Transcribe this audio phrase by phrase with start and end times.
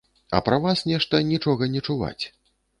[0.31, 2.19] А пра вас нешта нічога не чуваць.